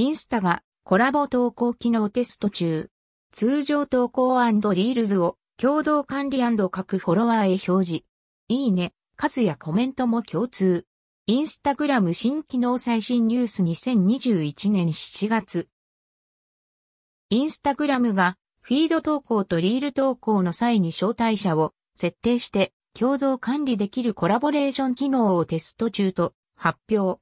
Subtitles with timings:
[0.00, 2.88] インスタがコラボ投稿機能テスト中。
[3.32, 4.28] 通常投稿
[4.72, 8.04] リールズを共同管理各フォロワーへ表示。
[8.48, 10.86] いいね、数やコメントも共通。
[11.26, 15.68] インスタグラム新機能最新ニュース2021年7月。
[17.28, 27.20] インスタグラムがフィード投稿とリール投稿の際に招待者を設定して共同管理できるコラボレーション機能をテスト中と発表。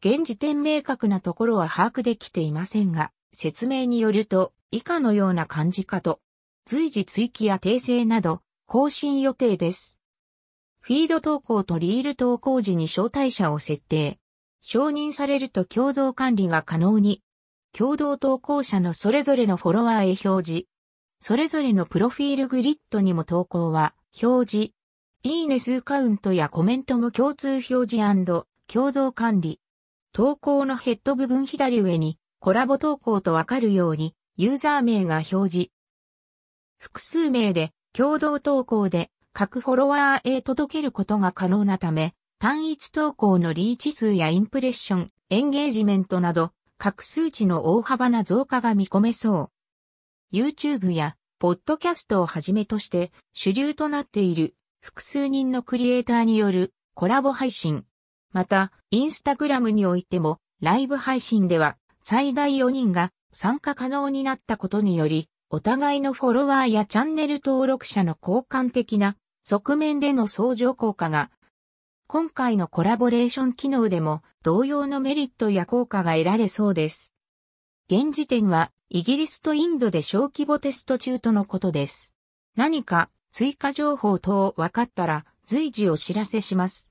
[0.00, 6.20] 現時点明確なところは把握できていませんが、説明によると以下のような感じかと、
[6.66, 9.98] 随時追記や訂正など更新予定です。
[10.80, 14.18] フィード投稿とリール投稿時に招待者を設定。
[14.60, 17.22] 承認されると共同管理が可能に。
[17.72, 20.66] 共同投稿者のそれぞれのフォロワーへ表示。
[21.20, 24.72] それぞれのプロフィールグリッドにも投稿は表示。
[25.24, 29.60] いいね数カウントやコメントも共通表示共同管理。
[30.12, 35.70] 投稿のヘッド部分左上にコラボ投稿とわかるようにユーザー名が表示。
[36.78, 49.50] 複数名で共同投稿で各フォロワーへ届けることが可能なため、単一投稿のリーチ数やインプレッション、エンゲージメントなど各数値の大幅な増加が見込めそ
[50.32, 50.36] う。
[50.36, 57.84] YouTube やポッドキャストをはじめとして主流となっている複数人のクリエイターによるコラボ配信。
[58.32, 71.30] また、インスタグラムにおいてもライブ配信では最大4人が参加可能になったことにより、お互いのフォロワーやチャンネル登録者の交換的な側面での相乗効果が、
[72.06, 77.14] 今回のコラボレーション機能でも同様のメリットや効果が得られそうです。
[77.90, 82.14] 現時点はイギリスとインドで小規模テスト中とのことです。
[82.56, 86.87] 何か追加情報等分かったら随時お知らせします。